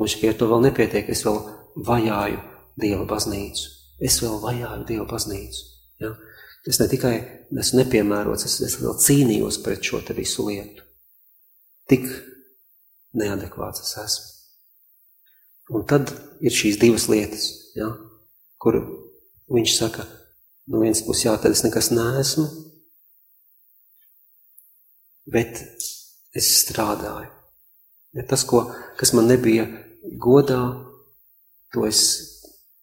[0.00, 1.40] Un šķiet, ja to vēl nepietiek, es vēl
[1.76, 2.42] vajāju
[2.76, 3.70] Dieva baznīcu.
[4.04, 5.62] Es vēl vajāju Dieva baznīcu.
[6.02, 6.12] Ja?
[6.66, 7.14] Es ne tikai
[7.56, 10.84] esmu nepiemērots, es, es vēl cīnījos pret šo te visu lietu.
[11.88, 12.04] Tik
[13.16, 14.32] neadekvāts es esmu.
[15.76, 16.12] Un tad
[16.44, 17.88] ir šīs divas lietas, ja?
[18.62, 18.78] kur
[19.52, 20.04] viņš saka,
[20.70, 22.46] no vienas puses, jā, tad es nekas neesmu,
[25.30, 25.62] bet
[26.36, 27.32] es strādāju.
[28.16, 28.62] Ja tas, ko,
[28.98, 29.66] kas man nebija
[30.22, 30.62] godā,
[31.76, 32.02] to es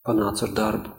[0.05, 0.93] panācu ar darbu.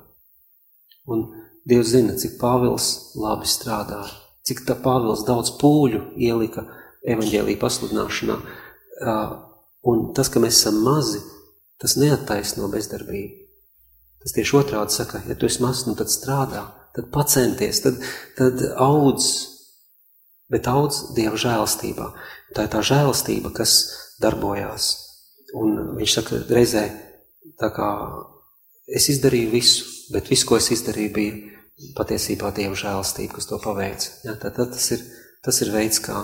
[1.14, 1.26] Un
[1.64, 4.10] Dievs zina, cik Pāvils labi strādāja,
[4.44, 6.66] cik tā Pāvils daudz pūļu ielika
[7.08, 8.36] evaņģēlī pasludināšanā.
[9.88, 11.22] Un tas, ka mēs esam mazi,
[11.80, 13.40] tas neattaisno bezdarbību.
[14.24, 16.62] Tas tieši otrādi saka, ja tu esi mazs, nu tad strādā,
[16.96, 17.98] tad pacenties, tad,
[18.36, 19.26] tad audz,
[20.52, 22.10] bet daudz Dieva žēlstībā.
[22.56, 23.76] Tā ir tā žēlastība, kas
[24.24, 24.92] darbojās.
[25.60, 26.86] Un viņš saka, reizē,
[27.60, 27.88] tā kā
[28.94, 34.10] es izdarīju visu, bet viss, ko es izdarīju, bija patiesībā Dieva žēlastība, kas to paveica.
[34.26, 35.04] Ja, tad, tad tas, ir,
[35.44, 36.20] tas ir veids, kā,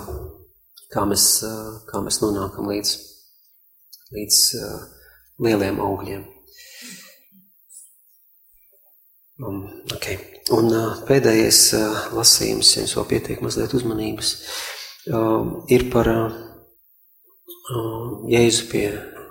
[0.93, 1.25] kā, mēs,
[1.89, 2.97] kā mēs nonākam līdz
[4.11, 4.37] līdz
[5.41, 6.23] lieliem augļiem.
[9.41, 9.63] Um,
[9.95, 10.19] okay.
[10.53, 14.33] Un uh, pēdējais uh, lasījums, ja jums vēl pietiek mazliet uzmanības,
[15.09, 16.35] uh, ir par uh,
[18.29, 18.85] Jēzu pie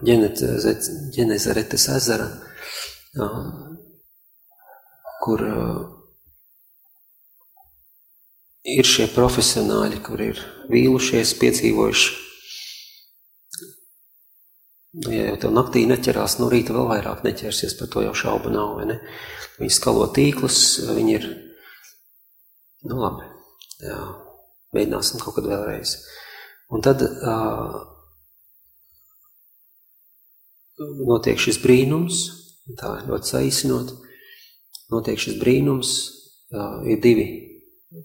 [0.07, 2.29] Ģenezaretes ezera,
[5.21, 5.45] kur
[8.65, 10.41] ir šie profesionāļi, kur ir
[10.73, 12.19] vīlušies, piedzīvojuši.
[15.01, 18.51] Nu, ja jau tev naktī neķerās, no rīta vēl vairāk neķersies, par to jau šaubu
[18.51, 18.97] nav, vai ne?
[19.61, 20.59] Viņi skalo tīklus,
[20.97, 21.29] viņi ir,
[22.91, 23.29] nu labi,
[23.85, 24.01] jā,
[24.75, 25.95] mēģināsim kaut kad vēlreiz.
[26.75, 27.79] Un tad uh,
[30.81, 32.23] notiek šis brīnums,
[32.79, 33.93] tā ļoti saīsinot,
[34.93, 35.93] notiek šis brīnums,
[36.89, 37.27] ir divi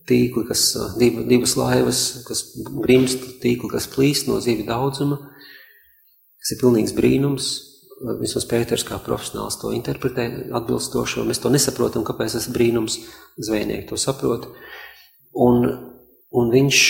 [0.10, 0.66] tīkli, kas,
[1.00, 2.44] div, divas laivas, kas
[2.82, 5.20] grimst, tīkli, kas plīst no zivju daudzuma,
[6.42, 7.54] kas ir pilnīgs brīnums.
[8.20, 10.26] Vismaz Pēters kā profesionāls to interpretē
[10.58, 12.98] atbilstoši, mēs to nesaprotam, kāpēc tas brīnums,
[13.40, 14.50] zvejnieki to saprot.
[15.32, 15.64] Un,
[16.36, 16.82] un viņš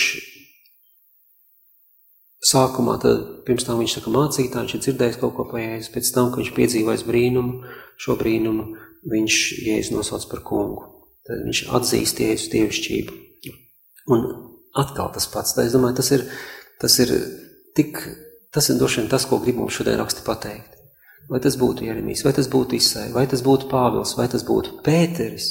[2.46, 6.32] sākumā, tad pirms tam viņš saka mācītā, viņš ir dzirdējis kaut ko paies, pēc tam,
[6.32, 7.62] kad viņš piedzīvojis brīnumu,
[8.02, 8.68] šo brīnumu
[9.10, 10.92] viņš jēzus nosauc par kungu.
[11.26, 13.16] Tad viņš atzīst Jēzus dievišķību.
[14.14, 14.26] Un
[14.78, 15.56] atkal tas pats.
[15.56, 16.22] Tā, es domāju, tas ir,
[16.82, 17.12] tas ir
[17.74, 17.98] tik,
[18.54, 20.76] tas ir vien tas, ko grib mums šodien raksti pateikt.
[21.26, 24.78] Vai tas būtu Jeremijs, vai tas būtu Isai, vai tas būtu Pāvils, vai tas būtu
[24.86, 25.48] Pēteris.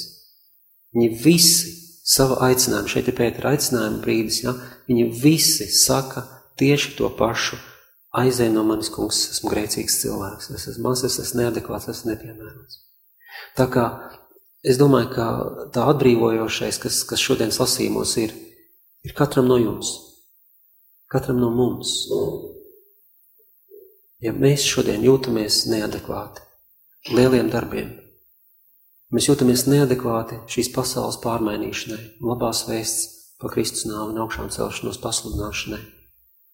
[0.95, 1.73] Viņi visi
[2.07, 4.53] savu aicinājumu, šeit ir Pētera aicinājuma brīdis, ja?
[4.87, 6.23] viņi visi saka
[6.59, 7.59] tieši to pašu.
[8.15, 12.13] Aizēj no manis, kungs, esmu grēcīgs cilvēks, es esmu mazs, es esmu neadekvāts, es esmu
[12.13, 12.77] nepiemērots.
[13.57, 13.85] Tā kā
[14.63, 15.25] es domāju, ka
[15.75, 18.31] tā atbrīvojošais, kas, kas šodienas lasījumos ir,
[19.03, 19.91] ir katram no jums,
[21.11, 21.91] katram no mums.
[24.23, 26.45] Ja mēs šodien jūtamies neadekvāti
[27.11, 27.91] lieliem darbiem,
[29.13, 33.11] mēs jūtamies neadekvāti šīs pasaules pārmainīšanai, labās vēsts
[33.43, 35.83] par Kristus nāvi un augšām celšanos pasludināšanai,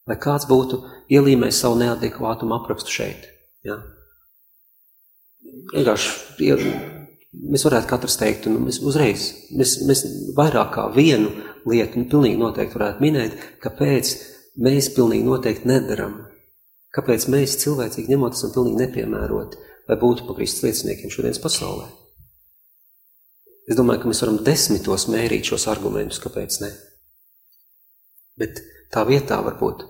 [0.09, 0.81] lai kāds būtu
[1.13, 3.27] ielīmējis savu neadekvātumu aprakstu šeit.
[3.67, 3.81] Ja?
[5.71, 6.59] Vienkārši
[7.31, 10.01] Mēs varētu katrs teikt, un mēs uzreiz, mēs, mēs
[10.35, 11.29] vairāk kā vienu
[11.69, 14.11] lietu, nu, pilnīgi noteikti varētu minēt, kāpēc
[14.59, 16.17] mēs pilnīgi noteikti nedaram.
[16.91, 21.87] Kāpēc mēs cilvēcīgi ņemot esam pilnīgi nepiemēroti, lai būtu pa Kristus lieciniekiem šodienas pasaulē.
[23.71, 26.73] Es domāju, ka mēs varam desmitos mērīt šos argumentus, kāpēc ne.
[28.43, 28.59] Bet
[28.93, 29.86] tā vietā var būt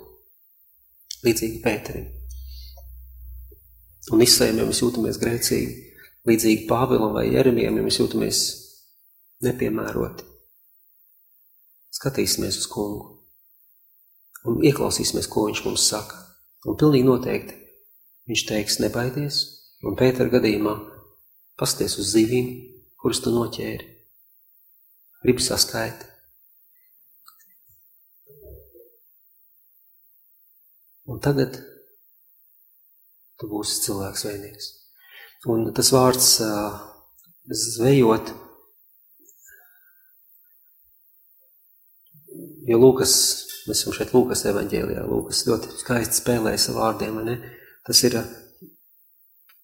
[1.25, 2.09] līdzīgi Pēterim.
[4.11, 5.73] Un izsējumiem mēs jūtamies grēcīgi
[6.29, 8.41] līdzīgi Pāvilam vai Jeremijam, ja mēs jūtamies
[9.45, 10.27] nepiemēroti.
[11.91, 13.17] Skatīsimies uz kungu
[14.49, 16.17] un ieklausīsimies, ko viņš mums saka.
[16.65, 17.57] Un pilnīgi noteikti
[18.29, 19.41] viņš teiks, nebaidies,
[19.85, 20.75] un Pētera gadījumā
[21.57, 22.53] pasties uz zivīm,
[23.01, 23.89] kuras tu noķēri.
[25.21, 26.10] Gribi saskaiti.
[31.09, 31.57] Un tagad
[33.41, 34.69] tu būsi cilvēks vainīgs.
[35.49, 36.35] Un tas vārds
[37.49, 38.29] zvejot,
[42.69, 43.13] jo Lūkas,
[43.65, 47.39] mēs esam šeit Lūkas evaņģēlijā, Lūkas ļoti skaisti spēlē sa vārdiem, ne?
[47.87, 48.19] Tas ir,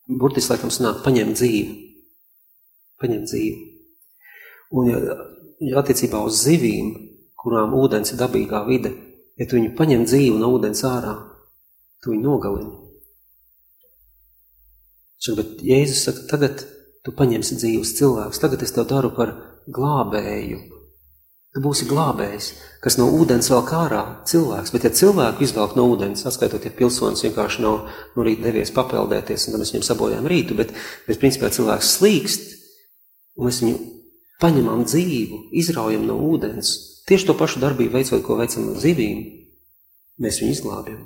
[0.09, 1.75] burtiski laikam sanāk, paņemt dzīvi.
[2.97, 3.65] Paņemt dzīvi.
[4.73, 5.17] Un ja,
[5.69, 6.95] ja attiecībā uz zivīm,
[7.37, 8.95] kurām ūdens ir dabīgā vide,
[9.37, 11.15] ja tu viņu paņem dzīvi no ūdens ārā,
[12.03, 12.73] tu viņu nogalini.
[15.17, 16.63] Saka, bet Jēzus saka, tagad
[17.05, 19.33] tu paņemsi dzīves cilvēkus, tagad es tev daru par
[19.73, 20.59] glābēju.
[21.55, 22.51] Tu būsi glābējs,
[22.83, 27.23] kas no ūdens vēl kārā cilvēks, bet ja cilvēku izvelk no ūdens, atskaitot, ja pilsonis
[27.25, 30.75] vienkārši nav no rīta devies papeldēties, un tad mēs viņam sabojām rītu, bet,
[31.07, 32.45] bet principā cilvēks slīkst,
[33.39, 33.79] un mēs viņu
[34.43, 36.75] paņemam dzīvu, izraujam no ūdens,
[37.07, 39.21] tieši to pašu darbību veicot, ko veicam zivīm,
[40.21, 41.05] mēs viņu izglābjam.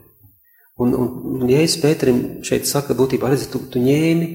[0.81, 1.09] Un, un,
[1.43, 4.29] un Jēzus Pēterim šeit saka, būtībā, redzi, tu, tu ņēmi,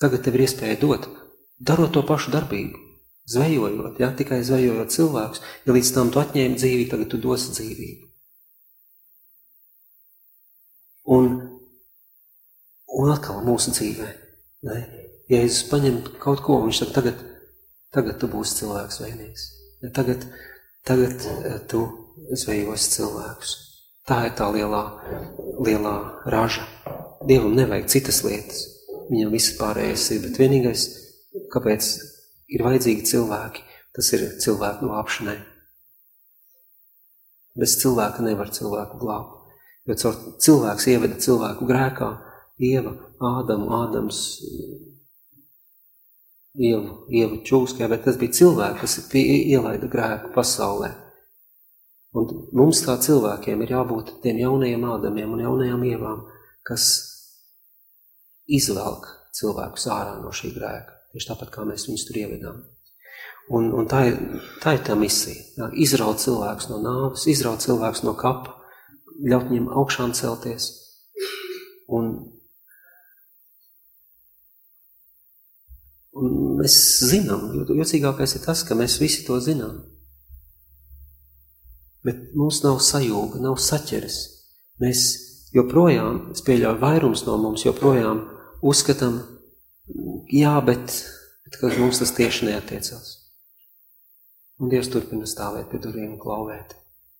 [0.00, 1.08] tagad tev ir iespēja dot,
[1.58, 2.78] darot to pašu darbību,
[3.30, 8.08] zvejojot, ja, tikai zvejojot cilvēkus, ja līdz tam tu atņēmi dzīvību, tagad tu dosi dzīvību.
[11.10, 11.30] Un,
[13.00, 14.10] un atkal mūsu dzīvē,
[14.68, 14.82] ne?
[15.30, 17.24] Jēzus paņem kaut ko, viņš saka, tagad,
[17.94, 19.44] tagad tu būsi cilvēks vainīgs.
[19.80, 20.26] Ja, tagad,
[20.84, 21.80] tagad eh, tu
[22.36, 23.52] zvejosi cilvēkus.
[24.04, 24.82] Tā ir tā lielā,
[25.64, 25.94] lielā
[26.28, 26.66] raža.
[27.24, 28.66] Dievam nevajag citas lietas.
[29.10, 30.84] Viņam viss pārējais ir, bet vienīgais,
[31.52, 31.88] kāpēc
[32.52, 33.64] ir vajadzīgi cilvēki,
[33.96, 35.38] tas ir cilvēku glābšanai.
[37.58, 39.56] Bez cilvēka nevar cilvēku glābt.
[39.88, 42.10] Jo cilvēks ieveda cilvēku grēkā,
[42.60, 42.92] Ieva,
[43.24, 44.18] Ādamu, Ādams,
[46.58, 50.90] Ievu, Ievu čūskajā, bet tas bija cilvēki, kas ielaida grēku pasaulē.
[52.18, 52.26] Un
[52.58, 56.24] mums kā cilvēkiem ir jābūt tiem jaunajiem Ādamiem un jaunajām Ievām,
[56.66, 56.88] kas
[58.50, 59.06] izvelk
[59.38, 60.96] cilvēkus ārā no šī grēka.
[61.14, 62.58] Tieši tāpat, kā mēs viņus tur ievedām.
[63.50, 64.18] Un, un tā, ir,
[64.62, 65.70] tā ir tā misija.
[65.74, 68.56] Izraut cilvēkus no nāves, izraut cilvēkus no kapa,
[69.26, 70.68] ļaut viņiem augšām celties.
[71.90, 72.12] Un,
[76.20, 76.76] un mēs
[77.10, 79.80] zinām, jocīgākais ir tas, ka mēs visi to zinām.
[82.06, 84.18] Bet mums nav sajūga, nav saķeres.
[84.80, 85.04] Mēs
[85.56, 88.22] joprojām, es pieļauju, vairums no mums joprojām
[88.64, 89.20] uzskatām,
[90.32, 90.94] jā, bet,
[91.44, 93.16] bet ka mums tas tieši neatiecās.
[94.60, 96.74] Un Dievs turpina stāvēt pie durvīm klauvēt,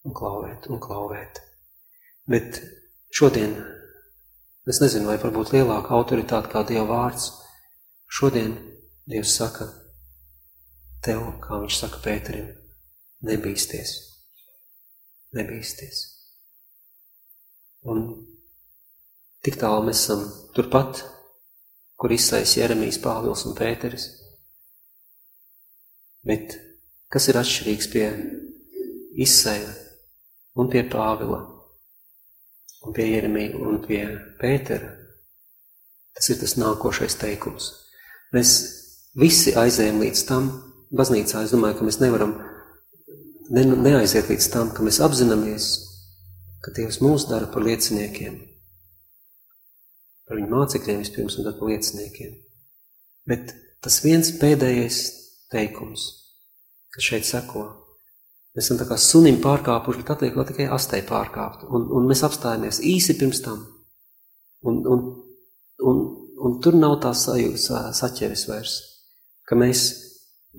[0.04, 1.40] un klauvēt, un klauvēt.
[2.28, 2.60] Bet
[3.16, 3.54] šodien,
[4.68, 7.30] es nezinu, vai varbūt lielāka autoritāte kā Dieva vārds,
[8.12, 8.52] šodien
[9.10, 9.66] Dievs saka
[11.04, 12.48] tev, kā viņš saka Pēterim,
[13.26, 13.96] nebīsties.
[15.34, 16.00] Nebīsties.
[17.90, 18.02] Un
[19.44, 20.24] tik tālu mēs esam
[20.56, 21.04] turpat,
[22.00, 24.10] kur izsais Jeremijs, Pāvils un Pēteris.
[26.26, 26.58] Bet
[27.10, 28.04] Kas ir atšķirīgs pie
[29.18, 29.70] Izsaja
[30.62, 31.40] un pie Pāvila
[32.86, 34.04] un pie Jeremija un pie
[34.38, 34.92] Pētera?
[36.14, 37.72] Tas ir tas nākošais teikums.
[38.30, 38.52] Mēs
[39.18, 40.50] visi aizējam līdz tam,
[40.94, 42.36] baznīcā es domāju, ka mēs nevaram
[43.50, 45.70] ne, neaiziet līdz tam, ka mēs apzināmies,
[46.64, 48.38] ka Dievs mūs dara par lieciniekiem.
[50.28, 52.38] Par viņu mācekļiem vispirms un tad par lieciniekiem.
[53.26, 55.04] Bet tas viens pēdējais
[55.50, 56.08] teikums–
[56.94, 57.64] kas šeit seko.
[58.54, 61.68] Mēs esam tā kā sunim pārkāpuši, bet atliek vēl tikai astei pārkāpt.
[61.70, 63.62] Un, un mēs apstājamies īsi pirms tam.
[64.66, 65.04] Un, un,
[65.86, 66.00] un,
[66.46, 68.74] un tur nav tā sajūta, saķeris vairs.
[69.50, 69.80] Ka mēs,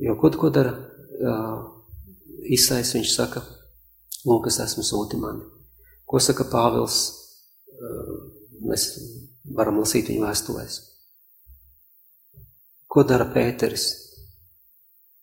[0.03, 1.61] jo ko, ko dara uh,
[2.51, 3.39] Isais, viņš saka,
[4.27, 5.45] lūk, es esmu sūti mani.
[6.03, 6.97] Ko saka Pāvils?
[7.71, 8.17] Uh,
[8.67, 8.89] mēs
[9.55, 10.77] varam lasīt viņu vēstulēs.
[12.91, 13.87] Ko dara Pēteris?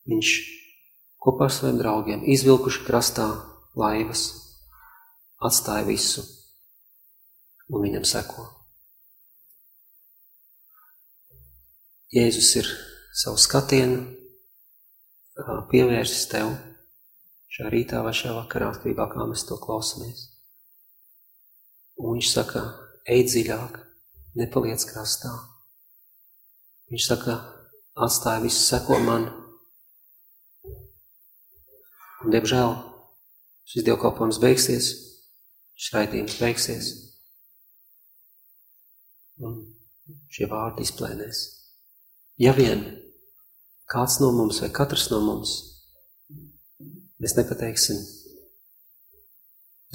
[0.08, 0.32] Viņš
[1.20, 3.28] kopā ar saviem draugiem, izvilkuši krastā
[3.76, 4.30] laivas,
[5.44, 6.24] atstāja visu
[7.68, 8.48] un viņam seko.
[12.16, 12.70] Jēzus ir
[13.18, 14.04] savu skatienu
[15.70, 16.52] pievērsis tev
[17.54, 20.28] šajā rītā vai šajā vakarā, atkarībā kā mēs to klausamies.
[21.98, 22.62] Un viņš saka,
[23.10, 23.80] ej dziļāk,
[24.38, 25.32] nepaliec krastā.
[26.92, 27.40] Viņš saka,
[27.98, 29.26] atstāja visu, seko man,
[32.18, 32.72] Un, diemžēl,
[33.70, 34.88] šis dievkalpojums beigsies,
[35.78, 36.88] šis raidījums beigsies,
[39.38, 39.60] un
[40.34, 41.44] šie vārdi izplēnēs.
[42.42, 42.82] Ja vien
[43.88, 45.54] kāds no mums vai katrs no mums,
[47.22, 47.98] mēs nepateiksim,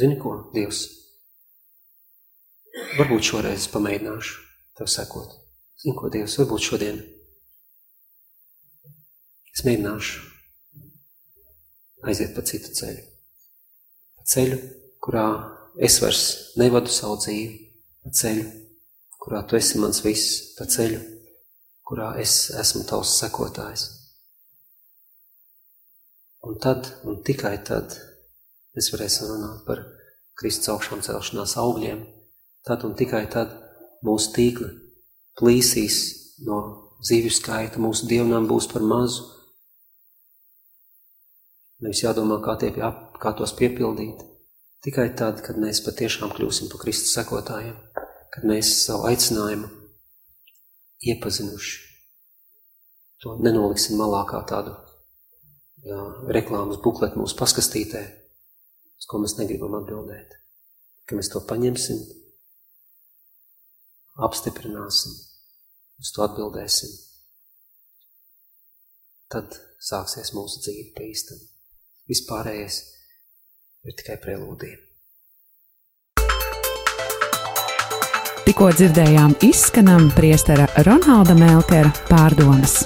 [0.02, 0.84] zini ko, Dievs,
[2.98, 4.40] varbūt šoreiz pamēģināšu
[4.80, 5.38] tev sekot.
[5.84, 7.02] Zini ko, Dievs, varbūt šodien.
[9.54, 10.24] Es mēģināšu
[12.10, 13.04] aiziet pa citu ceļu.
[14.18, 14.58] Pa ceļu,
[15.04, 15.28] kurā
[15.78, 16.24] es vairs
[16.58, 17.60] nevadu savu dzīvi,
[18.02, 18.48] pa ceļu,
[19.22, 21.00] kurā tu esi mans viss, pa ceļu,
[21.88, 23.86] kurā es esmu tavs sekotājs.
[26.44, 27.96] Un tad, un tikai tad,
[28.76, 29.84] mēs varēsim runāt par
[30.40, 32.02] Kristus augšām celšanās augļiem,
[32.68, 33.54] tad un tikai tad
[34.04, 34.72] mūsu tīkli
[35.40, 36.02] plīsīs
[36.48, 36.60] no
[37.04, 39.34] dzīvju skaita, mūsu dievnām būs par mazu,
[41.84, 42.72] Nevis jādomā, kā, tie,
[43.20, 44.22] kā tos piepildīt.
[44.84, 47.76] Tikai tad, kad mēs patiešām kļūsim par Kristus sekotājiem,
[48.32, 49.83] kad mēs savu aicinājumu
[51.12, 51.80] iepazinuši,
[53.24, 54.74] to nenoliksim malā kā tādu
[55.88, 56.00] jā,
[56.36, 58.04] reklāmas bukletu mūsu paskastītē,
[59.00, 60.38] uz ko mēs negribam atbildēt.
[61.08, 62.00] Ka mēs to paņemsim,
[64.24, 65.16] apstiprināsim,
[66.00, 66.94] uz to atbildēsim.
[69.34, 71.42] Tad sāksies mūsu dzīve pa īstam.
[72.12, 72.80] Vispārējais
[73.88, 74.93] ir tikai prelūdija.
[78.44, 82.83] Tikko dzirdējām izskanam priestera Ronalda Melkera pārdomas.